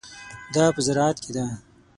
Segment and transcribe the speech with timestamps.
[0.53, 1.45] دا په زراعت کې ده.